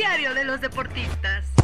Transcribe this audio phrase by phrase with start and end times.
[0.00, 1.59] Diario de los deportistas.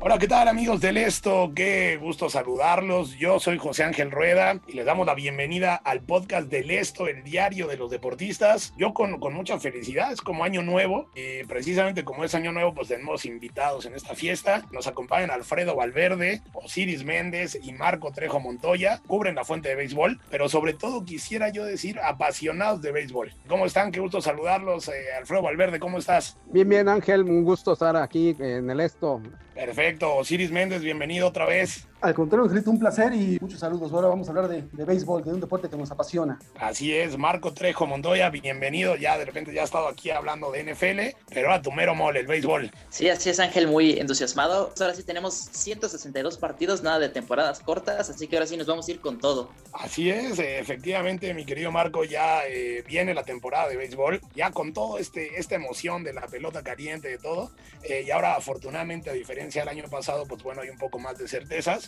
[0.00, 1.50] Hola, ¿qué tal amigos del Esto?
[1.56, 3.16] Qué gusto saludarlos.
[3.16, 7.24] Yo soy José Ángel Rueda y les damos la bienvenida al podcast del Esto, el
[7.24, 8.72] diario de los deportistas.
[8.78, 12.74] Yo con, con mucha felicidad, es como año nuevo y precisamente como es año nuevo,
[12.74, 14.64] pues tenemos invitados en esta fiesta.
[14.70, 19.00] Nos acompañan Alfredo Valverde, Osiris Méndez y Marco Trejo Montoya.
[19.04, 23.32] Cubren la fuente de béisbol, pero sobre todo quisiera yo decir apasionados de béisbol.
[23.48, 23.90] ¿Cómo están?
[23.90, 24.86] Qué gusto saludarlos.
[24.90, 26.38] Eh, Alfredo Valverde, ¿cómo estás?
[26.46, 29.20] Bien, bien Ángel, un gusto estar aquí en el Esto.
[29.58, 30.14] Perfecto.
[30.14, 31.88] Osiris Méndez, bienvenido otra vez.
[32.00, 33.92] Al contrario, Angelito, un placer y muchos saludos.
[33.92, 36.38] Ahora vamos a hablar de, de béisbol, de un deporte que nos apasiona.
[36.60, 38.94] Así es, Marco Trejo Montoya, bienvenido.
[38.94, 42.20] Ya de repente ya ha estado aquí hablando de NFL, pero a tu mero mole,
[42.20, 42.70] el béisbol.
[42.88, 44.72] Sí, así es, Ángel, muy entusiasmado.
[44.78, 48.86] Ahora sí tenemos 162 partidos, nada de temporadas cortas, así que ahora sí nos vamos
[48.86, 49.50] a ir con todo.
[49.72, 54.72] Así es, efectivamente, mi querido Marco, ya eh, viene la temporada de béisbol, ya con
[54.72, 57.50] todo este esta emoción de la pelota caliente, de todo.
[57.82, 61.18] Eh, y ahora, afortunadamente, a diferencia del año pasado, pues bueno, hay un poco más
[61.18, 61.87] de certezas.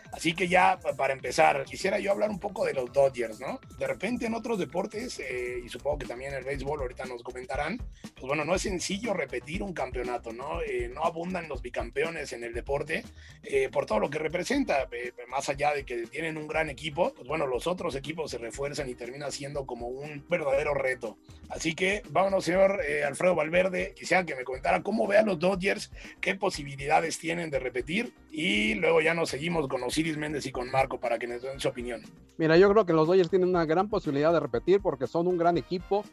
[0.11, 3.59] Así que ya para empezar, quisiera yo hablar un poco de los Dodgers, ¿no?
[3.77, 7.77] De repente en otros deportes, eh, y supongo que también el béisbol, ahorita nos comentarán,
[7.77, 10.61] pues bueno, no es sencillo repetir un campeonato, ¿no?
[10.61, 13.03] Eh, no abundan los bicampeones en el deporte
[13.43, 17.13] eh, por todo lo que representa, eh, más allá de que tienen un gran equipo,
[17.13, 21.17] pues bueno, los otros equipos se refuerzan y termina siendo como un verdadero reto.
[21.49, 25.91] Así que vámonos, señor eh, Alfredo Valverde, quisiera que me comentara cómo vean los Dodgers,
[26.21, 30.71] qué posibilidades tienen de repetir y luego ya nos seguimos con Osiris Méndez y con
[30.71, 32.01] Marco para que nos den su opinión.
[32.37, 35.37] Mira, yo creo que los Dodgers tienen una gran posibilidad de repetir porque son un
[35.37, 36.03] gran equipo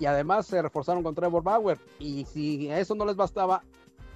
[0.00, 1.78] y además se reforzaron con Trevor Bauer.
[2.00, 3.62] Y si a eso no les bastaba,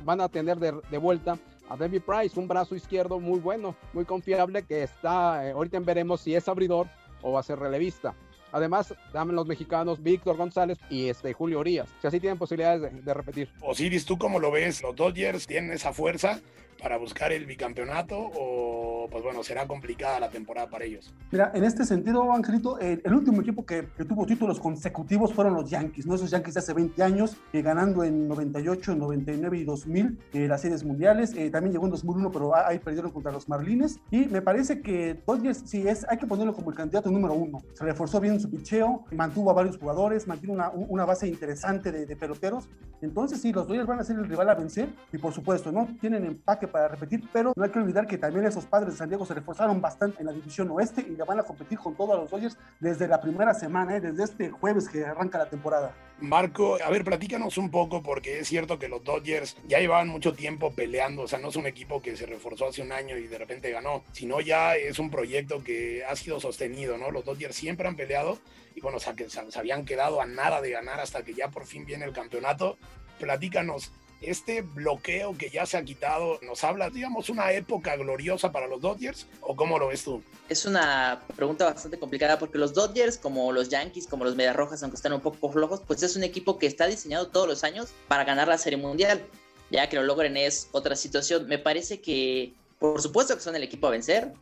[0.05, 1.39] van a tener de, de vuelta
[1.69, 6.23] a David Price, un brazo izquierdo muy bueno, muy confiable, que está, eh, ahorita veremos
[6.23, 6.89] si es abridor
[7.23, 8.17] o va a ser relevista.
[8.51, 11.89] Además, damen los mexicanos Víctor González y este Julio Urias.
[12.01, 13.49] Si así tienen posibilidades de, de repetir.
[13.61, 14.83] Osiris, ¿tú cómo lo ves?
[14.83, 16.41] ¿Los Dodgers tienen esa fuerza
[16.83, 21.15] para buscar el bicampeonato o pues bueno, será complicada la temporada para ellos?
[21.31, 25.55] Mira, en este sentido, Angelito, el, el último equipo que, que, tuvo títulos consecutivos fueron
[25.55, 26.15] los Yankees, ¿no?
[26.15, 30.61] Esos Yankees de hace 20 años, eh, ganando en 98, 99 y 2000 eh, las
[30.61, 31.35] series mundiales.
[31.37, 34.01] Eh, también llegó en 2001, pero ahí perdieron contra los Marlines.
[34.11, 37.59] Y me parece que Dodgers, sí, es, hay que ponerlo como el candidato número uno.
[37.75, 42.07] Se reforzó bien su picheo, mantuvo a varios jugadores, mantiene una, una base interesante de,
[42.07, 42.69] de peloteros.
[43.03, 45.89] Entonces, sí, los Dodgers van a ser el rival a vencer y por supuesto, ¿no?
[46.01, 49.09] Tienen empaque para repetir, pero no hay que olvidar que también esos padres de San
[49.09, 52.19] Diego se reforzaron bastante en la división oeste y le van a competir con todos
[52.19, 54.01] los Dodgers desde la primera semana, ¿eh?
[54.01, 55.95] desde este jueves que arranca la temporada.
[56.21, 60.35] Marco, a ver, platícanos un poco, porque es cierto que los Dodgers ya llevaban mucho
[60.35, 63.27] tiempo peleando, o sea, no es un equipo que se reforzó hace un año y
[63.27, 67.11] de repente ganó, sino ya es un proyecto que ha sido sostenido, ¿no?
[67.11, 68.39] Los Dodgers siempre han peleado
[68.75, 71.49] y bueno, o sea, que se habían quedado a nada de ganar hasta que ya
[71.49, 72.77] por fin viene el campeonato.
[73.19, 78.67] Platícanos, este bloqueo que ya se ha quitado, ¿nos habla, digamos, una época gloriosa para
[78.67, 79.27] los Dodgers?
[79.41, 80.23] ¿O cómo lo ves tú?
[80.49, 84.83] Es una pregunta bastante complicada porque los Dodgers, como los Yankees, como los Medias Rojas,
[84.83, 87.89] aunque están un poco flojos, pues es un equipo que está diseñado todos los años
[88.09, 89.23] para ganar la Serie Mundial.
[89.71, 91.47] Ya que lo logren es otra situación.
[91.47, 94.33] Me parece que, por supuesto que son el equipo a vencer,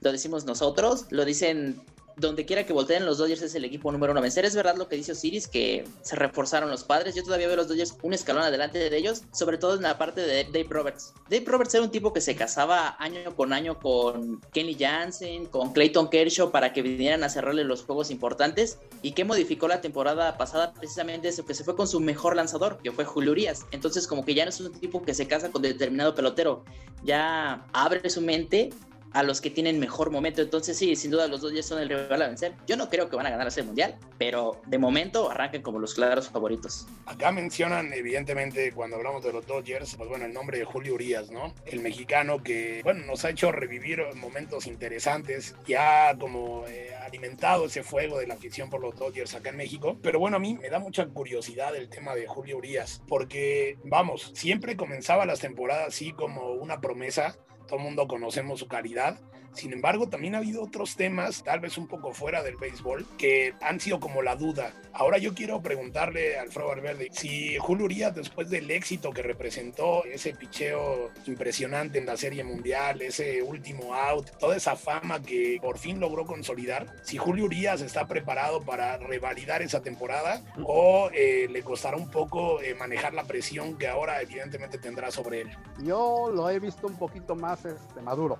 [0.00, 1.80] lo decimos nosotros, lo dicen
[2.18, 4.44] donde quiera que volteen, los Dodgers es el equipo número uno a vencer.
[4.44, 7.14] Es verdad lo que dice Osiris, que se reforzaron los padres.
[7.14, 9.98] Yo todavía veo a los Dodgers un escalón adelante de ellos, sobre todo en la
[9.98, 11.14] parte de Dave Roberts.
[11.30, 15.72] Dave Roberts era un tipo que se casaba año con año con Kenny Jansen, con
[15.72, 20.36] Clayton Kershaw para que vinieran a cerrarle los juegos importantes y que modificó la temporada
[20.36, 23.64] pasada precisamente eso, que se fue con su mejor lanzador, que fue Julio Urias.
[23.70, 26.64] Entonces como que ya no es un tipo que se casa con determinado pelotero,
[27.04, 28.70] ya abre su mente
[29.18, 30.42] a los que tienen mejor momento.
[30.42, 32.54] Entonces, sí, sin duda los dos ya son el rival a vencer.
[32.68, 35.94] Yo no creo que van a ganar ese mundial, pero de momento arranquen como los
[35.94, 36.86] claros favoritos.
[37.04, 41.32] Acá mencionan, evidentemente, cuando hablamos de los Dodgers, pues bueno, el nombre de Julio Urias,
[41.32, 41.52] ¿no?
[41.66, 47.82] El mexicano que, bueno, nos ha hecho revivir momentos interesantes, ya como eh, alimentado ese
[47.82, 49.98] fuego de la afición por los Dodgers acá en México.
[50.00, 54.30] Pero bueno, a mí me da mucha curiosidad el tema de Julio Urias, porque, vamos,
[54.34, 57.36] siempre comenzaba las temporadas así como una promesa
[57.68, 59.20] todo el mundo conocemos su calidad.
[59.54, 63.54] Sin embargo, también ha habido otros temas, tal vez un poco fuera del béisbol, que
[63.60, 64.72] han sido como la duda.
[64.92, 70.04] Ahora yo quiero preguntarle a Alfredo Valverde si Julio Urias, después del éxito que representó,
[70.04, 75.78] ese picheo impresionante en la Serie Mundial, ese último out, toda esa fama que por
[75.78, 81.62] fin logró consolidar, si Julio Urias está preparado para revalidar esa temporada o eh, le
[81.62, 85.50] costará un poco eh, manejar la presión que ahora evidentemente tendrá sobre él.
[85.82, 88.38] Yo lo he visto un poquito más este, maduro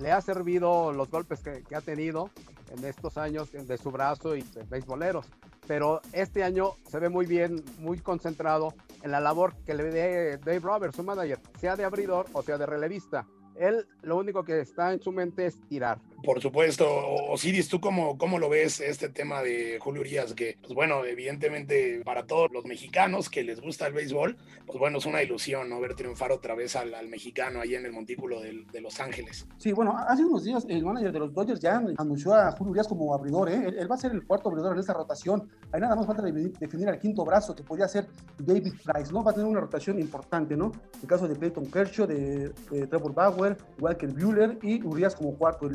[0.00, 2.30] le ha servido los golpes que, ha tenido
[2.70, 5.26] en estos años de su brazo y de beisboleros.
[5.66, 10.38] Pero este año se ve muy bien, muy concentrado en la labor que le dé
[10.38, 13.26] Dave Roberts, su manager, sea de abridor o sea de relevista.
[13.54, 15.98] Él lo único que está en su mente es tirar.
[16.22, 16.86] Por supuesto.
[17.30, 20.34] Osiris, ¿tú cómo, cómo lo ves este tema de Julio Urias?
[20.34, 24.36] Que, pues bueno, evidentemente para todos los mexicanos que les gusta el béisbol,
[24.66, 25.80] pues bueno, es una ilusión ¿no?
[25.80, 29.46] ver triunfar otra vez al, mexicano ahí en el montículo de, Los Ángeles.
[29.58, 32.88] Sí, bueno, hace unos días el manager de los Dodgers ya anunció a Julio Urias
[32.88, 33.74] como abridor, ¿eh?
[33.78, 35.48] él, va a ser el cuarto abridor en esta rotación.
[35.72, 38.06] Hay nada más falta de definir al quinto brazo, que podría ser
[38.38, 39.24] David Price, ¿no?
[39.24, 40.72] Va a tener una rotación importante, ¿no?
[41.00, 42.52] El caso de Clayton Kershaw, de,
[42.88, 43.56] Trevor Bauer,
[44.00, 45.68] el Bueller y Urias como cuarto.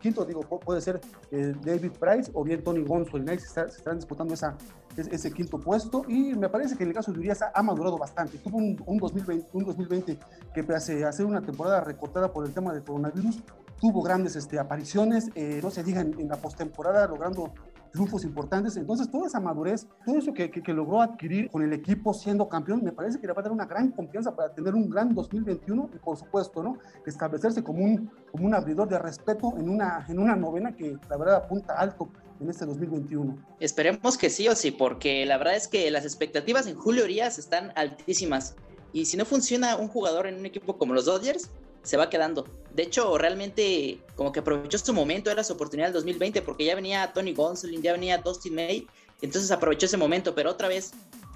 [0.00, 1.00] Quinto, digo, puede ser
[1.30, 3.16] eh, David Price o bien Tony Gonzo.
[3.16, 4.56] El Knights se están disputando esa,
[4.96, 8.38] ese quinto puesto y me parece que en el caso de Urias ha madurado bastante.
[8.38, 10.18] Tuvo un, 2020, un 2020
[10.54, 13.42] que pese a una temporada recortada por el tema del coronavirus,
[13.80, 17.52] tuvo grandes este, apariciones, eh, no se diga en, en la postemporada, logrando
[17.94, 18.76] triunfos importantes.
[18.76, 22.82] Entonces, toda esa madurez, todo eso que, que, logró adquirir con el equipo siendo campeón,
[22.82, 25.90] me parece que le va a dar una gran confianza para tener un gran 2021
[25.94, 26.76] y, por supuesto, ¿no?
[27.06, 31.16] establecerse como un, como un abridor de respeto en una, en una novena que la
[31.16, 32.08] verdad apunta alto
[32.40, 33.38] en este 2021.
[33.60, 37.38] Esperemos que sí o sí, porque la verdad es que las expectativas en Julio Urias
[37.38, 38.56] están altísimas.
[38.92, 41.48] Y si no funciona un jugador en un equipo como los Dodgers,
[41.84, 42.44] se va quedando.
[42.74, 46.74] De hecho, realmente como que aprovechó su momento, era su oportunidad del 2020, porque ya
[46.74, 48.86] venía Tony Gonsolin, ya venía Dustin May,
[49.22, 50.92] entonces aprovechó ese momento, pero otra vez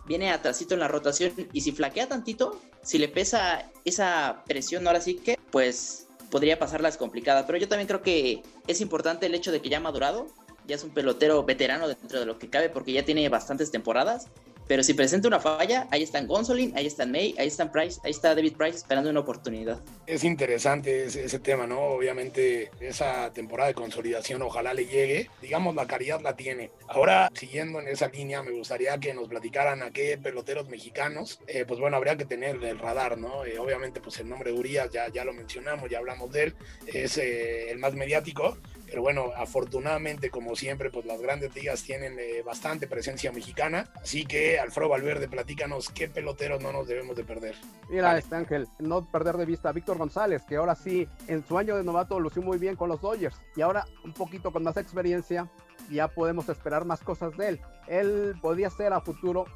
[0.06, 5.00] viene atrasito en la rotación y si flaquea tantito, si le pesa esa presión ahora
[5.00, 7.44] sí que, pues podría pasarlas complicadas.
[7.46, 10.26] Pero yo también creo que es importante el hecho de que ya ha madurado,
[10.66, 14.26] ya es un pelotero veterano dentro de lo que cabe porque ya tiene bastantes temporadas
[14.68, 18.10] pero si presenta una falla, ahí están Gonsolin, ahí están May, ahí están Price, ahí
[18.10, 19.80] está David Price esperando una oportunidad.
[20.06, 21.80] Es interesante ese, tema, ¿no?
[21.80, 25.30] Obviamente esa temporada de consolidación ojalá le llegue.
[25.40, 26.70] Digamos, la caridad la tiene.
[26.86, 31.64] Ahora, siguiendo en esa línea, me gustaría que nos platicaran a qué peloteros mexicanos, eh,
[31.66, 33.46] pues bueno, habría que tener el radar, ¿no?
[33.46, 36.54] Eh, obviamente, pues el nombre de Urias ya, ya lo mencionamos, ya hablamos de él,
[36.86, 38.58] es eh, el más mediático,
[38.88, 43.90] pero bueno, afortunadamente, como siempre, pues las grandes ligas tienen eh, bastante presencia mexicana.
[44.02, 47.55] Así que, Alfredo Valverde, platícanos qué peloteros no nos debemos de perder.
[47.88, 51.58] Mira, este Ángel, no perder de vista a Víctor González, que ahora sí, en su
[51.58, 53.40] año de novato lució muy bien con los Dodgers.
[53.56, 55.49] Y ahora, un poquito con más experiencia,
[55.90, 57.61] ya podemos esperar más cosas de él.
[57.87, 59.46] Él podría ser a futuro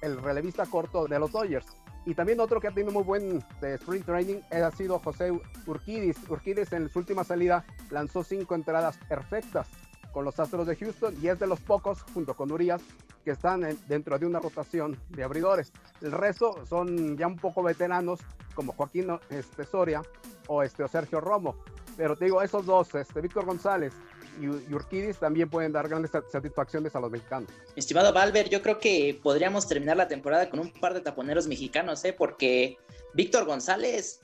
[0.00, 1.66] el relevista corto de los Dodgers.
[2.06, 5.32] Y también otro que ha tenido muy buen de sprint training ha sido José
[5.66, 6.18] Urquidis.
[6.28, 9.68] Urquidis en su última salida lanzó cinco entradas perfectas
[10.12, 12.82] con los Astros de Houston y es de los pocos, junto con Urias,
[13.24, 15.72] que están dentro de una rotación de abridores.
[16.02, 18.20] El resto son ya un poco veteranos,
[18.54, 20.02] como Joaquín este, Soria
[20.46, 21.56] o, este, Sergio Romo.
[21.96, 23.92] Pero te digo, esos dos, este, Víctor González
[24.40, 27.50] y, Urquidis también pueden dar grandes satisfacciones a los mexicanos.
[27.76, 32.04] Estimado Valver, yo creo que podríamos terminar la temporada con un par de taponeros mexicanos,
[32.04, 32.12] ¿eh?
[32.12, 32.76] porque
[33.14, 34.20] Víctor González,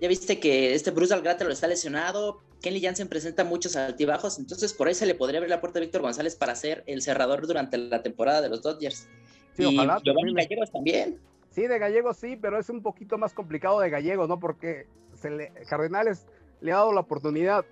[0.00, 4.72] ya viste que este Bruce Algrate lo está lesionado, Kenley Jansen presenta muchos altibajos, entonces
[4.72, 7.46] por ahí se le podría abrir la puerta a Víctor González para ser el cerrador
[7.46, 9.08] durante la temporada de los Dodgers.
[9.54, 10.00] Sí, y ojalá.
[10.04, 11.18] Giovanni Gallegos también.
[11.50, 14.38] Sí, de Gallegos sí, pero es un poquito más complicado de Gallegos, ¿no?
[14.38, 16.26] Porque se le, Cardenales
[16.60, 17.64] le ha dado la oportunidad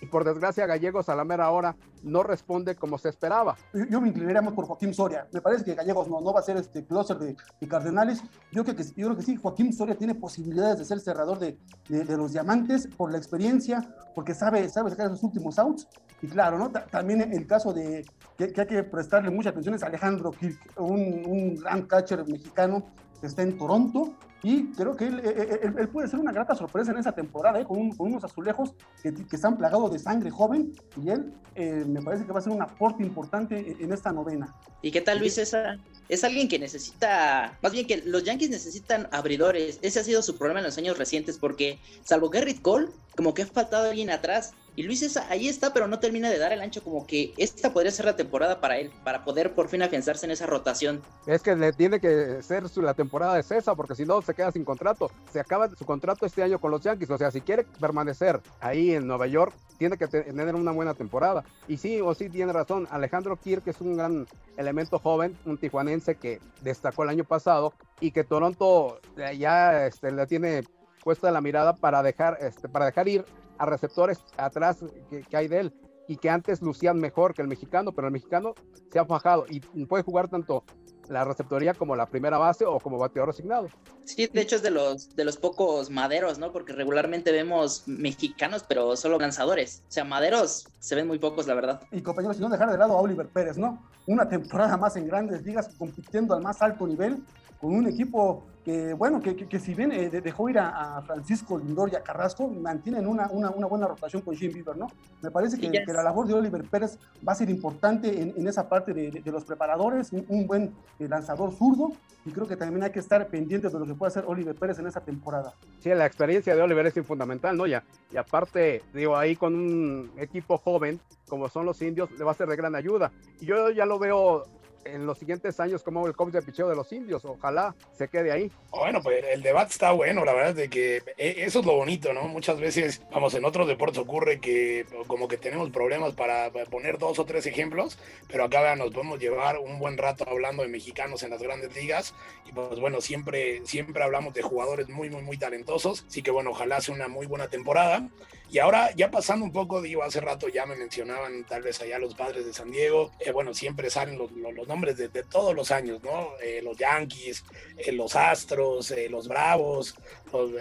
[0.00, 3.56] y por desgracia Gallegos a la mera hora no responde como se esperaba.
[3.90, 5.26] Yo, me inclinaría más por Joaquín Soria.
[5.32, 7.36] Me parece que Gallegos no, no va a ser este closer de,
[7.68, 8.22] Cardenales.
[8.52, 11.58] Yo creo, que, yo creo que sí, Joaquín Soria tiene posibilidades de ser cerrador de,
[11.88, 15.88] de, los diamantes por la experiencia, porque sabe, sabe sacar esos últimos outs.
[16.22, 16.70] Y claro, ¿no?
[16.70, 18.04] también el caso de
[18.36, 23.07] que, hay que prestarle mucha atención es Alejandro Kirk, un, un gran catcher mexicano que
[23.26, 27.10] está en Toronto y creo que él, él, puede ser una grata sorpresa en esa
[27.10, 27.64] temporada, ¿eh?
[27.64, 28.72] con, unos azulejos
[29.02, 30.72] que, que, están plagados de sangre joven.
[31.02, 34.54] Y él eh, me parece que va a ser un aporte importante en esta novena.
[34.80, 35.80] ¿Y qué tal Luis César?
[36.08, 39.80] Es alguien que necesita, más bien que los Yankees necesitan abridores.
[39.82, 43.42] Ese ha sido su problema en los años recientes porque, salvo Garrett Cole, como que
[43.42, 44.52] ha faltado alguien atrás.
[44.78, 47.90] Y Luis ahí está, pero no termina de dar el ancho, como que esta podría
[47.90, 51.02] ser la temporada para él, para poder por fin afianzarse en esa rotación.
[51.26, 54.52] Es que le tiene que ser la temporada de César, porque si no se queda
[54.52, 55.10] sin contrato.
[55.32, 58.92] Se acaba su contrato este año con los Yankees, o sea, si quiere permanecer ahí
[58.92, 61.42] en Nueva York, tiene que tener una buena temporada.
[61.66, 66.14] Y sí, o sí tiene razón, Alejandro Kirk es un gran elemento joven, un tijuanense
[66.14, 69.00] que destacó el año pasado y que Toronto
[69.36, 70.62] ya este, le tiene
[71.02, 73.24] puesta la mirada para dejar, este, para dejar ir
[73.58, 75.74] a receptores atrás que, hay de él
[76.06, 78.54] y que antes lucían mejor que el mexicano, pero el mexicano
[78.90, 80.64] se ha fajado y puede jugar tanto
[81.08, 83.68] la receptoría como la primera base o como bateador asignado.
[84.04, 86.52] Sí, de hecho es de los, de los pocos maderos, ¿no?
[86.52, 89.82] Porque regularmente vemos mexicanos, pero solo lanzadores.
[89.88, 91.80] O sea, maderos se ven muy pocos, la verdad.
[91.90, 93.82] Y compañeros, si no dejar de lado a Oliver Pérez, ¿no?
[94.06, 97.22] Una temporada más en grandes ligas, compitiendo al más alto nivel,
[97.60, 101.90] con un equipo que, bueno, que, que, si bien eh, dejó ir a, Francisco Lindor
[101.90, 104.88] y a Carrasco, mantienen una, una, una buena rotación con Jim Bieber, ¿no?
[105.22, 108.68] Me parece que, la labor de Oliver Pérez va a ser importante en, en esa
[108.68, 111.92] parte de, de, los preparadores, un, buen eh, lanzador zurdo,
[112.26, 114.78] y creo que también hay que estar pendientes de lo que puede hacer Oliver Pérez
[114.78, 115.54] en esa temporada.
[115.80, 117.66] Sí, la experiencia de Oliver es fundamental, ¿no?
[117.66, 122.32] Ya, y aparte, digo, ahí con un equipo joven, como son los indios, le va
[122.32, 123.12] a ser de gran ayuda.
[123.40, 124.44] Y yo ya lo veo
[124.84, 127.24] en los siguientes años como el coach de picheo de los indios.
[127.24, 128.50] Ojalá se quede ahí.
[128.70, 132.12] Bueno, pues el debate está bueno, la verdad, de que eh, eso es lo bonito,
[132.12, 132.22] ¿no?
[132.28, 137.18] Muchas veces, vamos, en otros deportes ocurre que como que tenemos problemas para poner dos
[137.18, 141.30] o tres ejemplos, pero acá nos podemos llevar un buen rato hablando de mexicanos en
[141.30, 142.14] las grandes ligas
[142.46, 146.50] y pues bueno, siempre, siempre hablamos de jugadores muy, muy, muy talentosos, así que bueno,
[146.50, 148.08] ojalá sea una muy buena temporada.
[148.50, 151.98] Y ahora, ya pasando un poco, digo, hace rato ya me mencionaban tal vez allá
[151.98, 155.70] los padres de San Diego, eh, bueno, siempre salen los, los, nombres de, todos los
[155.70, 156.30] años, ¿no?
[156.42, 157.44] Eh, los Yankees,
[157.76, 159.94] eh, los Astros, los Bravos,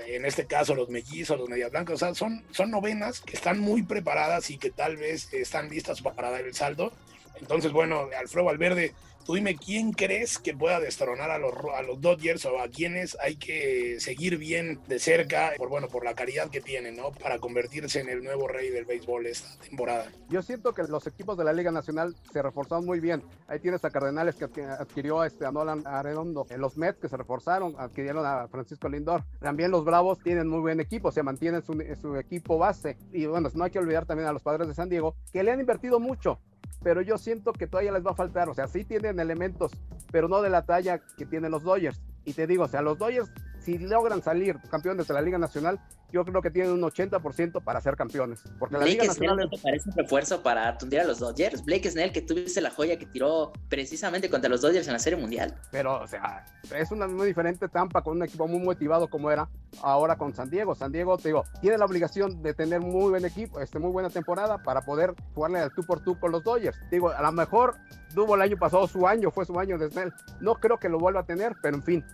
[0.07, 3.59] en este caso los Mellizos, los Medias Blancas, o sea, son, son novenas que están
[3.59, 6.91] muy preparadas y que tal vez están listas para dar el salto.
[7.39, 8.93] Entonces, bueno, Alfredo Valverde
[9.27, 13.35] Dime quién crees que pueda destronar a los, a los Dodgers o a quienes hay
[13.35, 17.11] que seguir bien de cerca por, bueno, por la caridad que tienen, ¿no?
[17.11, 20.11] Para convertirse en el nuevo rey del béisbol esta temporada.
[20.29, 23.21] Yo siento que los equipos de la Liga Nacional se reforzaron muy bien.
[23.47, 26.47] Ahí tienes a Cardenales que adquirió a, este, a Nolan Arredondo.
[26.49, 29.23] En los Mets que se reforzaron, adquirieron a Francisco Lindor.
[29.39, 32.97] También los Bravos tienen muy buen equipo, se mantienen su, su equipo base.
[33.11, 35.51] Y bueno, no hay que olvidar también a los padres de San Diego, que le
[35.51, 36.39] han invertido mucho
[36.83, 38.49] pero yo siento que todavía les va a faltar.
[38.49, 39.71] O sea, sí tienen elementos,
[40.11, 42.01] pero no de la talla que tienen los Dodgers.
[42.25, 43.31] Y te digo, o sea, los Dodgers,
[43.67, 45.77] si logran salir campeones de la Liga Nacional,
[46.13, 48.41] yo creo que tienen un 80% para ser campeones.
[48.57, 51.65] Porque la Liga Nacional Snell, ¿no te parece un refuerzo para tundir a los Dodgers?
[51.65, 55.19] Blake Snell, que tuviste la joya que tiró precisamente contra los Dodgers en la Serie
[55.19, 55.53] Mundial.
[55.69, 59.49] Pero, o sea, es una muy diferente Tampa con un equipo muy motivado como era
[59.81, 60.73] ahora con San Diego.
[60.73, 64.09] San Diego, te digo, tiene la obligación de tener muy buen equipo, este, muy buena
[64.09, 66.79] temporada para poder jugarle al tú por tú con los Dodgers.
[66.89, 67.75] Digo, a lo mejor
[68.15, 70.13] tuvo el año pasado su año, fue su año de Snell.
[70.39, 72.05] No creo que lo vuelva a tener, pero en fin,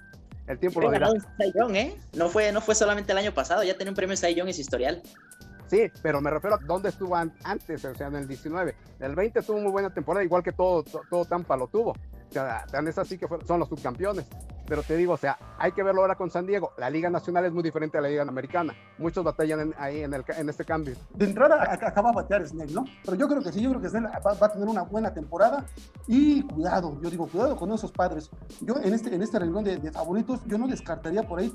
[0.47, 1.09] el tiempo lo dirá.
[1.09, 1.95] ¿eh?
[2.13, 4.53] No fue, no fue solamente el año pasado, ya tiene un premio Cy Young en
[4.53, 5.01] su historial.
[5.67, 8.75] Sí, pero me refiero a dónde estuvo antes, o sea, en el 19.
[8.99, 11.95] El 20 tuvo muy buena temporada, igual que todo, todo Tampa lo tuvo.
[12.33, 14.25] Sea, tan es así que son los subcampeones.
[14.65, 16.71] Pero te digo, o sea, hay que verlo ahora con San Diego.
[16.77, 18.73] La Liga Nacional es muy diferente a la Liga Americana.
[18.97, 20.95] Muchos batallan ahí en, el, en este cambio.
[21.13, 22.85] De entrada acaba de batear Snell, ¿no?
[23.03, 25.65] Pero yo creo que sí, yo creo que Snell va, a tener una buena temporada.
[26.07, 28.29] Y cuidado, yo digo, cuidado con esos padres.
[28.61, 31.49] Yo en este, en este renglón de, favoritos, yo no descartaría por ahí,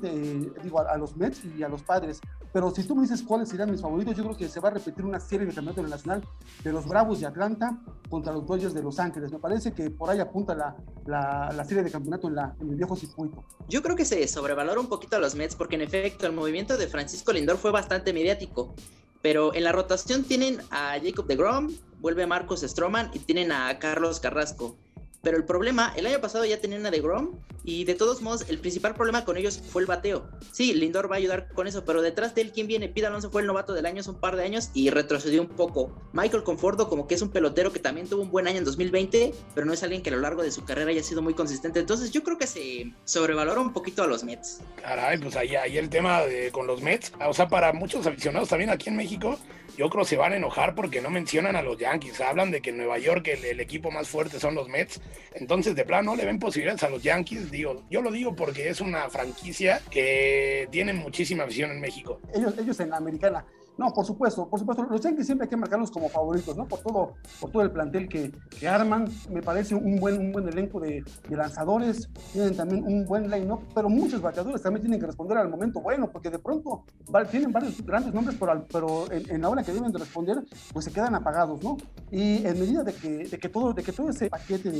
[0.63, 2.21] digo, a, los Mets y a los padres.
[2.53, 4.73] Pero si tú me dices cuáles serían mis favoritos, yo creo que se va a
[4.73, 6.23] repetir una serie de campeonato nacional
[6.63, 7.79] de los Bravos de Atlanta
[8.09, 9.31] contra los Dodgers de Los Ángeles.
[9.31, 10.75] Me parece que por ahí apunta la,
[11.05, 13.43] la, la serie de campeonato en, la, en el viejo circuito.
[13.67, 16.77] Yo creo que se sobrevalora un poquito a los Mets porque en efecto el movimiento
[16.77, 18.73] de Francisco Lindor fue bastante mediático.
[19.21, 23.77] Pero en la rotación tienen a Jacob de Grom, vuelve Marcos Stroman y tienen a
[23.77, 24.77] Carlos Carrasco.
[25.21, 28.45] Pero el problema, el año pasado ya tenían a de Grom y de todos modos
[28.49, 30.29] el principal problema con ellos fue el bateo.
[30.51, 32.87] Sí, Lindor va a ayudar con eso, pero detrás de él, ¿quién viene?
[32.87, 35.49] Pete Alonso fue el novato del año hace un par de años y retrocedió un
[35.49, 35.93] poco.
[36.13, 39.33] Michael Conforto como que es un pelotero que también tuvo un buen año en 2020,
[39.53, 41.81] pero no es alguien que a lo largo de su carrera haya sido muy consistente.
[41.81, 44.61] Entonces yo creo que se sobrevalora un poquito a los Mets.
[44.81, 48.49] Caray, pues ahí, ahí el tema de, con los Mets, o sea, para muchos aficionados
[48.49, 49.37] también aquí en México,
[49.79, 52.19] yo creo se van a enojar porque no mencionan a los Yankees.
[52.19, 54.99] Hablan de que en Nueva York el, equipo más fuerte son los Mets.
[55.33, 57.49] Entonces, de plano, le ven posibilidades a los Yankees.
[57.49, 62.19] Digo, yo lo digo porque es una franquicia que tiene muchísima visión en México.
[62.35, 63.45] Ellos, ellos en la americana
[63.79, 64.83] No, por supuesto, por supuesto.
[64.83, 66.67] Los Yankees siempre hay que marcarlos como favoritos, ¿no?
[66.67, 69.07] Por todo, por todo el plantel que, que arman.
[69.29, 72.09] Me parece un buen, un buen elenco de, lanzadores.
[72.33, 76.11] Tienen también un buen line-up, pero muchos bateadores también tienen que responder al momento bueno,
[76.11, 76.83] porque de pronto
[77.31, 80.43] tienen varios grandes nombres, pero, pero en, en, la hora que deben de responder,
[80.73, 81.77] pues se quedan apagados, ¿no?
[82.11, 84.71] Y en medida de que, de que, todo, de que todo ese paquete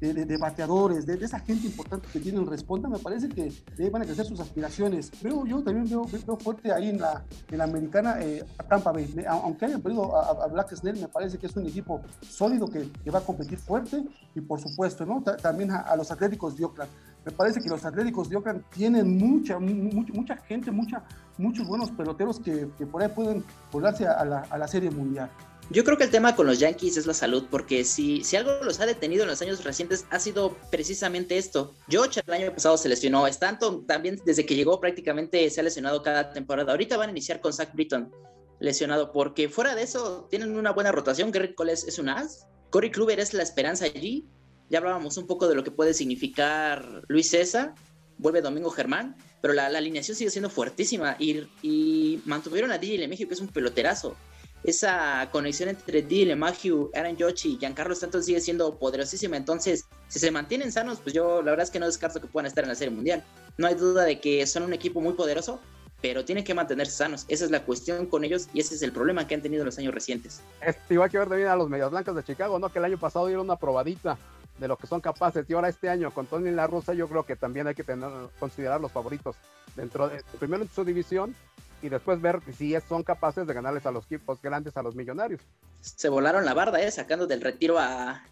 [0.00, 3.52] de, de, bateadores, de, esa gente importante que tienen responda, me parece que
[3.88, 5.12] van a crecer sus aspiraciones.
[5.22, 7.22] Yo también veo, veo fuerte ahí en la,
[7.52, 8.16] en la americana.
[8.20, 9.24] Eh, a Tampa Bay.
[9.28, 13.10] Aunque hayan perdido a, Black Snell, me parece que es un equipo sólido que, que
[13.10, 14.02] va a competir fuerte
[14.34, 15.22] y por supuesto, ¿no?
[15.22, 16.90] también a, los Atléticos de Oakland.
[17.24, 21.02] Me parece que los Atléticos de Oakland tienen mucha, mucha, mucha gente, mucha,
[21.36, 25.30] muchos buenos peloteros que, que por ahí pueden volarse a la, a la Serie Mundial.
[25.70, 28.52] Yo creo que el tema con los Yankees es la salud, porque si, si algo
[28.64, 31.74] los ha detenido en los años recientes ha sido precisamente esto.
[31.88, 36.02] George el año pasado se lesionó, Stanton también desde que llegó prácticamente se ha lesionado
[36.02, 36.72] cada temporada.
[36.72, 38.10] Ahorita van a iniciar con Zach Britton
[38.60, 41.30] lesionado, porque fuera de eso tienen una buena rotación.
[41.30, 44.26] Garrett Cole es, un as, Corey Kluber es la esperanza allí.
[44.70, 47.74] Ya hablábamos un poco de lo que puede significar Luis César,
[48.18, 53.28] vuelve Domingo Germán, pero la, alineación sigue siendo fuertísima y, y mantuvieron a DJ México,
[53.28, 54.16] que es un peloterazo.
[54.64, 59.36] Esa conexión entre DJ LeMahieu, Aaron Judge y Giancarlo Stanton sigue siendo poderosísima.
[59.36, 62.46] Entonces, si se mantienen sanos, pues yo la verdad es que no descarto que puedan
[62.46, 63.24] estar en la Serie Mundial.
[63.56, 65.60] No hay duda de que son un equipo muy poderoso,
[66.00, 67.24] pero tienen que mantenerse sanos.
[67.28, 69.66] Esa es la cuestión con ellos y ese es el problema que han tenido en
[69.66, 70.42] los años recientes.
[70.60, 72.70] Este, igual que ver también a los Medias Blancas de Chicago, ¿no?
[72.70, 74.16] Que el año pasado dieron una probadita
[74.58, 77.24] de lo que son capaces y ahora este año con Tony La Russa yo creo
[77.24, 79.36] que también hay que tener, considerar los favoritos
[79.76, 81.34] dentro de, primero en su división
[81.80, 85.40] y después ver si son capaces de ganarles a los equipos grandes, a los millonarios.
[85.80, 86.90] Se volaron la barda, ¿eh?
[86.90, 88.24] sacando del retiro a,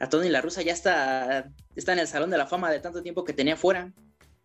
[0.00, 3.02] a Tony La Russa, ya está, está en el Salón de la Fama de tanto
[3.02, 3.92] tiempo que tenía fuera.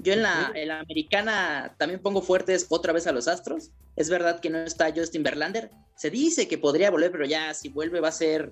[0.04, 3.72] Yo en la, americana también pongo fuertes otra vez a los Astros.
[3.96, 5.72] Es verdad que no está Justin Verlander.
[5.96, 8.52] Se dice que podría volver, pero ya si vuelve va a ser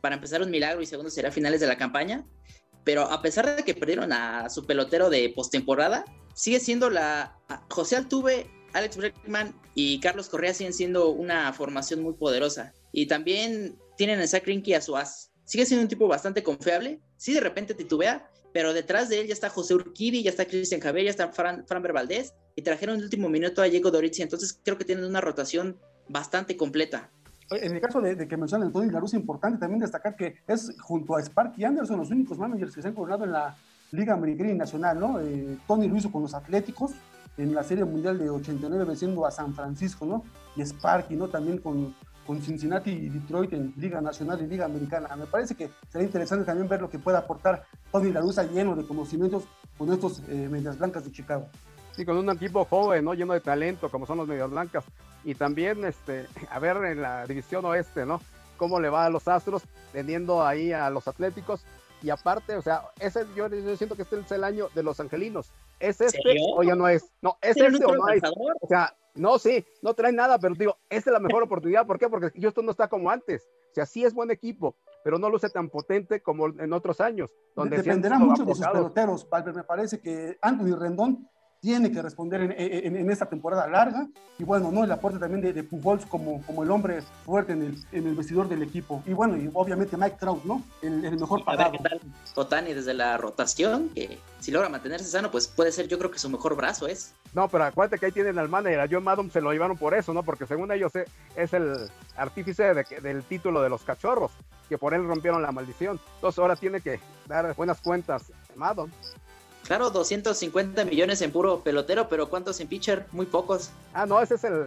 [0.00, 2.24] para empezar un milagro y segundo será a finales de la campaña.
[2.84, 7.36] Pero a pesar de que perdieron a su pelotero de postemporada, sigue siendo la.
[7.68, 12.72] José Altuve, Alex Bregman y Carlos Correa siguen siendo una formación muy poderosa.
[12.92, 15.32] Y también tienen a Zach Greinke a su as.
[15.44, 17.00] Sigue siendo un tipo bastante confiable.
[17.16, 20.80] Si de repente titubea, pero detrás de él ya está José Urquidi, ya está Cristian
[20.80, 24.58] Javier, ya está Fran, Valdés, y trajeron en el último minuto a Diego Dorizzi, entonces
[24.64, 25.76] creo que tienen una rotación
[26.08, 27.10] bastante completa.
[27.50, 31.16] En el caso de, que mencionan Tony La es importante también destacar que es junto
[31.16, 33.54] a Spark y Anderson los únicos managers que se han coronado en la
[33.90, 35.20] Liga Americana Nacional, ¿no?
[35.20, 36.92] Eh, Tony lo hizo con los Atléticos
[37.36, 40.24] en la Serie Mundial de 89 venciendo a San Francisco, ¿no?
[40.56, 41.28] Y Sparky, ¿no?
[41.28, 41.94] También con,
[42.26, 45.14] con Cincinnati y Detroit en Liga Nacional y Liga Americana.
[45.16, 48.20] Me parece que sería interesante también ver lo que puede aportar Tony La
[48.52, 49.44] lleno de conocimientos
[49.78, 51.48] con estos eh, Medias Blancas de Chicago.
[51.92, 53.14] Sí, con un equipo joven, ¿no?
[53.14, 54.84] Lleno de talento, como son los Medias Blancas.
[55.24, 58.20] Y también, este, a ver en la división oeste, ¿no?
[58.56, 59.62] Cómo le va a los Astros,
[59.92, 61.64] teniendo ahí a los Atléticos.
[62.02, 65.50] Y aparte, o sea, ese, yo, siento que este es el año de los angelinos.
[65.80, 67.04] ¿Es este o ya no es?
[67.22, 68.22] No, ¿es este o no es?
[68.60, 71.86] O sea, no, sí, no trae nada, pero digo, esta es la mejor oportunidad.
[71.86, 72.08] ¿Por qué?
[72.08, 73.48] Porque esto no está como antes.
[73.70, 77.34] O sea, sí es buen equipo, pero no luce tan potente como en otros años.
[77.54, 81.28] Donde Dependerá mucho de sus peloteros, Me parece que Anthony Rendón
[81.60, 84.06] tiene que responder en, esta temporada larga.
[84.38, 84.84] Y bueno, ¿no?
[84.84, 88.14] el aporte también de, de Pujols como, como el hombre fuerte en el, en el
[88.14, 89.02] vestidor del equipo.
[89.06, 90.62] Y bueno, y obviamente Mike Trout, ¿no?
[90.82, 91.74] El, el mejor pagado.
[91.78, 92.00] A ver
[92.34, 96.18] Otani desde la rotación, que si logra mantenerse sano, pues puede ser yo creo que
[96.18, 97.14] su mejor brazo es.
[97.34, 99.94] No, pero acuérdate que ahí tienen al manager, a John Madden se lo llevaron por
[99.94, 100.22] eso, ¿no?
[100.22, 100.92] Porque según ellos
[101.36, 104.32] es el artífice del título de los cachorros,
[104.68, 105.98] que por él rompieron la maldición.
[106.16, 108.92] Entonces ahora tiene que dar buenas cuentas Madden.
[109.66, 113.06] Claro, 250 millones en puro pelotero, pero ¿cuántos en pitcher?
[113.12, 113.70] Muy pocos.
[113.92, 114.64] Ah, no, ese es el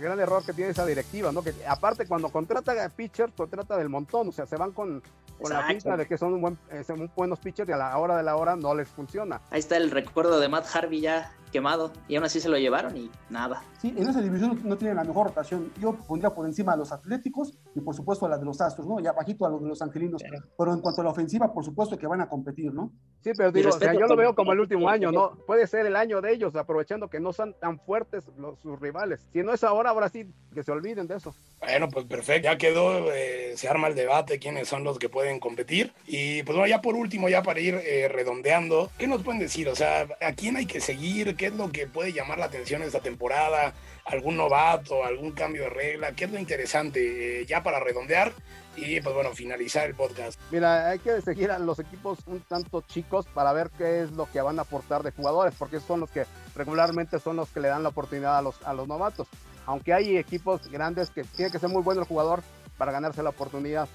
[0.00, 1.42] gran error que tiene esa directiva, ¿no?
[1.42, 5.02] Que aparte cuando contrata a pitcher, contrata del montón, o sea, se van con
[5.40, 6.84] con la pinta de que son, un buen, eh,
[7.16, 9.40] buenos pitchers y a la hora de la hora no les funciona.
[9.50, 12.96] Ahí está el recuerdo de Matt Harvey ya quemado y aún así se lo llevaron
[12.96, 13.62] y nada.
[13.80, 15.70] Sí, en esa división no tienen la mejor rotación.
[15.80, 18.88] Yo pondría por encima a los Atléticos y por supuesto a la de los Astros,
[18.88, 18.98] ¿no?
[18.98, 20.20] Y abajito a los de los Angelinos.
[20.58, 22.90] Pero, en cuanto a la ofensiva, por supuesto que van a competir, ¿no?
[23.22, 25.36] Sí, pero digo, yo lo veo como el último año, ¿no?
[25.46, 29.20] Puede ser el año de ellos, aprovechando que no son tan fuertes los, sus rivales.
[29.32, 31.32] Si no es ahora, ahora sí, que se olviden de eso.
[31.60, 35.38] Bueno, pues perfecto, ya quedó, eh, se arma el debate, quiénes son los que pueden
[35.38, 35.92] competir.
[36.06, 39.68] Y pues bueno, ya por último, ya para ir eh, redondeando, ¿qué nos pueden decir?
[39.68, 41.36] O sea, ¿a quién hay que seguir?
[41.36, 43.74] ¿Qué es lo que puede llamar la atención esta temporada?
[44.04, 45.04] ¿Algún novato?
[45.04, 46.12] ¿Algún cambio de regla?
[46.12, 47.40] ¿Qué es lo interesante?
[47.40, 48.32] Eh, ya para redondear
[48.76, 50.38] y pues bueno, finalizar el podcast.
[50.50, 54.30] Mira, hay que seguir a los equipos un tanto chicos para ver qué es lo
[54.30, 57.68] que van a aportar de jugadores, porque son los que regularmente son los que le
[57.68, 59.28] dan la oportunidad a los, a los novatos.
[59.66, 62.42] aunque hay equipos grandes que tiene que ser muy bueno el jugador
[62.76, 63.88] para ganarse la oportunidad.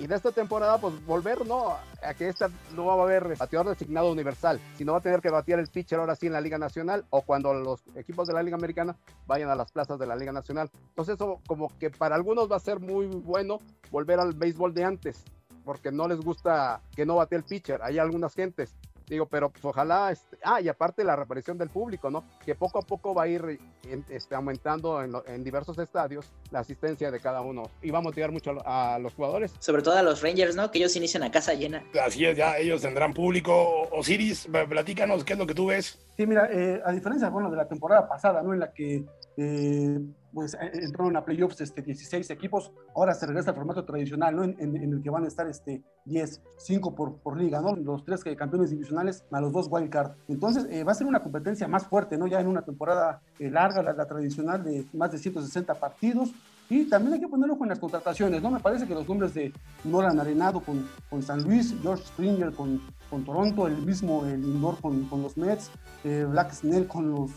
[0.00, 1.76] Y de esta temporada, pues volver, ¿no?
[2.02, 5.28] A que esta no va a haber bateador designado universal, sino va a tener que
[5.28, 8.42] batear el pitcher ahora sí en la Liga Nacional o cuando los equipos de la
[8.42, 10.70] Liga Americana vayan a las plazas de la Liga Nacional.
[10.88, 13.60] Entonces, eso como que para algunos va a ser muy bueno
[13.90, 15.22] volver al béisbol de antes,
[15.66, 17.82] porque no les gusta que no bate el pitcher.
[17.82, 18.74] Hay algunas gentes
[19.10, 22.22] Digo, pero pues, ojalá, este, ah, y aparte la reaparición del público, ¿no?
[22.46, 23.58] Que poco a poco va a ir
[24.08, 28.56] este, aumentando en, diversos estadios la asistencia de cada uno y va a motivar mucho
[28.64, 29.52] a, los jugadores.
[29.58, 30.70] Sobre todo a los Rangers, ¿no?
[30.70, 31.82] Que ellos inician a casa llena.
[32.00, 33.88] Así es, ya ellos tendrán público.
[33.90, 35.98] Osiris, platícanos, ¿qué es lo que tú ves?
[36.16, 38.54] Sí, mira, eh, a diferencia, bueno, de la temporada pasada, ¿no?
[38.54, 39.04] En la que
[39.36, 40.00] eh,
[40.32, 44.44] pues eh, entraron a playoffs este, 16 equipos, ahora se regresa al formato tradicional, ¿no?
[44.44, 47.74] En, el que van a estar este, 10, 5 por, por liga, ¿no?
[47.76, 50.12] Los tres campeones divisionales más los dos wildcard.
[50.28, 52.26] Entonces eh, va a ser una competencia más fuerte, ¿no?
[52.26, 56.32] Ya en una temporada larga, la, tradicional de más de 160 partidos.
[56.68, 58.50] Y también hay que ponerlo con las contrataciones, ¿no?
[58.50, 62.80] Me parece que los nombres de Nolan Arenado con, con San Luis, George Springer con,
[63.10, 65.68] con Toronto, el mismo el Lindor con, con los Mets,
[66.04, 67.32] Black Snell con los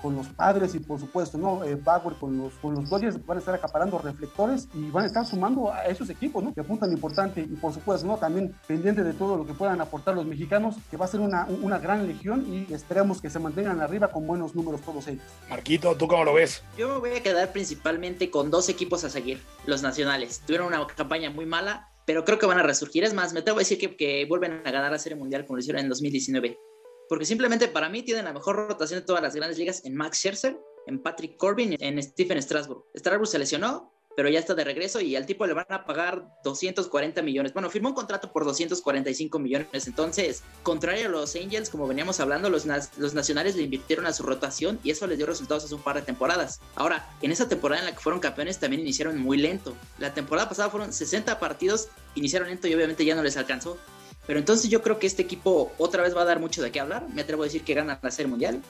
[0.00, 1.64] con los padres y por supuesto, ¿no?
[1.64, 5.06] Eh, Bauer con los, con los Dodgers van a estar acaparando reflectores y van a
[5.06, 6.54] estar sumando a esos equipos, ¿no?
[6.54, 8.16] Que apuntan importante y por supuesto, ¿no?
[8.16, 11.46] También pendiente de todo lo que puedan aportar los mexicanos, que va a ser una,
[11.62, 15.24] una gran legión y esperemos que se mantengan arriba con buenos números todos ellos.
[15.48, 16.62] Marquito, ¿tú cómo lo ves?
[16.76, 20.42] Yo me voy a quedar principalmente con dos equipos a seguir, los nacionales.
[20.46, 23.04] Tuvieron una campaña muy mala, pero creo que van a resurgir.
[23.04, 25.56] Es más, me tengo que decir que, que vuelven a ganar la Serie Mundial como
[25.56, 26.58] lo hicieron en 2019
[27.08, 30.18] porque simplemente para mí tienen la mejor rotación de todas las grandes ligas en Max
[30.18, 32.84] Scherzer, en Patrick Corbin, en Stephen Strasburg.
[32.94, 36.26] Strasburg se lesionó, pero ya está de regreso y al tipo le van a pagar
[36.42, 37.52] 240 millones.
[37.52, 39.86] Bueno, firmó un contrato por 245 millones.
[39.86, 44.24] Entonces, contrario a los Angels, como veníamos hablando, los, los nacionales le invirtieron a su
[44.24, 46.60] rotación y eso les dio resultados hace un par de temporadas.
[46.74, 49.76] Ahora, en esa temporada en la que fueron campeones también iniciaron muy lento.
[50.00, 53.78] La temporada pasada fueron 60 partidos, iniciaron lento y obviamente ya no les alcanzó.
[54.28, 56.80] Pero entonces yo creo que este equipo otra vez va a dar mucho de qué
[56.80, 57.08] hablar.
[57.14, 58.60] Me atrevo a decir que gana la Serie Mundial.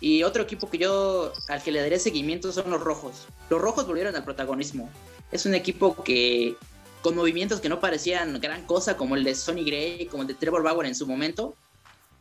[0.00, 3.26] Y otro equipo que yo al que le daré seguimiento son los Rojos.
[3.50, 4.88] Los Rojos volvieron al protagonismo.
[5.30, 6.56] Es un equipo que
[7.02, 10.34] con movimientos que no parecían gran cosa, como el de Sonny Gray, como el de
[10.34, 11.54] Trevor Bauer en su momento,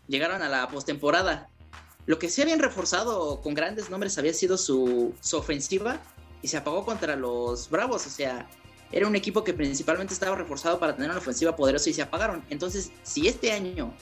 [0.10, 1.48] llegaron a la postemporada.
[2.06, 6.02] Lo que se habían reforzado con grandes nombres había sido su, su ofensiva
[6.42, 8.06] y se apagó contra los Bravos.
[8.08, 8.46] O sea,
[8.92, 12.44] era un equipo que principalmente estaba reforzado para tener una ofensiva poderosa y se apagaron.
[12.50, 13.94] Entonces, si este año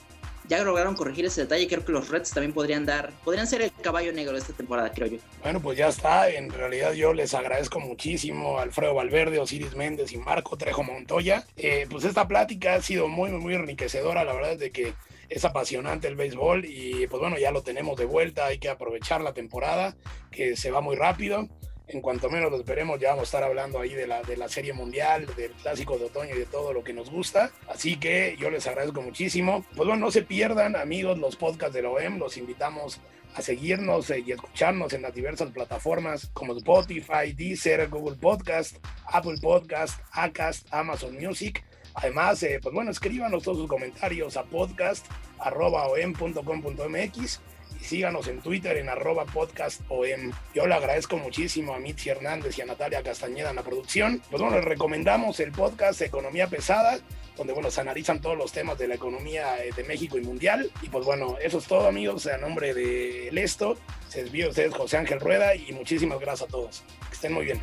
[0.47, 3.71] ya lograron corregir ese detalle, creo que los Reds también podrían dar, podrían ser el
[3.81, 5.17] caballo negro de esta temporada, creo yo.
[5.41, 6.29] Bueno, pues ya está.
[6.29, 11.45] En realidad yo les agradezco muchísimo a Alfredo Valverde, Osiris Méndez y Marco Trejo Montoya.
[11.57, 14.23] Eh, pues esta plática ha sido muy, muy enriquecedora.
[14.23, 14.93] La verdad es de que
[15.29, 18.45] es apasionante el béisbol y pues bueno, ya lo tenemos de vuelta.
[18.45, 19.95] Hay que aprovechar la temporada
[20.31, 21.49] que se va muy rápido
[21.87, 24.49] en cuanto menos lo esperemos, ya vamos a estar hablando ahí de la, de la
[24.49, 27.51] Serie Mundial, del Clásico de Otoño y de todo lo que nos gusta.
[27.67, 29.63] Así que yo les agradezco muchísimo.
[29.75, 32.17] Pues bueno, no se pierdan, amigos, los podcasts de la OEM.
[32.17, 32.99] Los invitamos
[33.35, 39.35] a seguirnos eh, y escucharnos en las diversas plataformas como Spotify, Deezer, Google Podcast, Apple
[39.41, 41.63] Podcast, Acast, Amazon Music.
[41.93, 47.41] Además, eh, pues bueno, escríbanos todos sus comentarios a podcast.om.com.mx
[47.85, 50.31] síganos en Twitter en arroba podcast OM.
[50.53, 54.21] Yo le agradezco muchísimo a Mitzi Hernández y a Natalia Castañeda en la producción.
[54.29, 56.99] Pues bueno, les recomendamos el podcast Economía Pesada,
[57.37, 60.71] donde bueno, se analizan todos los temas de la economía eh, de México y mundial.
[60.81, 63.77] Y pues bueno, eso es todo amigos, a nombre de Lesto,
[64.09, 66.83] se desvío ustedes José Ángel Rueda y muchísimas gracias a todos.
[67.09, 67.61] Que estén muy bien.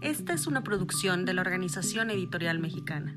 [0.00, 3.16] Esta es una producción de la Organización Editorial Mexicana.